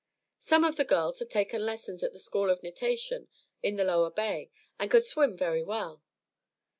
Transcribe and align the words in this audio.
Some 0.39 0.63
of 0.63 0.77
the 0.77 0.83
girls 0.83 1.19
had 1.19 1.29
taken 1.29 1.63
lessons 1.63 2.01
in 2.01 2.11
the 2.11 2.17
"School 2.17 2.49
of 2.49 2.63
Natation" 2.63 3.27
in 3.61 3.75
the 3.75 3.83
lower 3.83 4.09
bay, 4.09 4.49
and 4.79 4.89
could 4.89 5.05
swim 5.05 5.37
very 5.37 5.61
well. 5.61 6.01